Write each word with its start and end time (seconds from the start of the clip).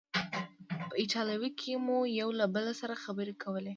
په 0.89 0.95
ایټالوي 1.01 1.51
کې 1.59 1.71
مو 1.85 1.97
یو 2.19 2.29
له 2.39 2.45
بل 2.55 2.65
سره 2.81 3.01
خبرې 3.03 3.33
کولې. 3.43 3.69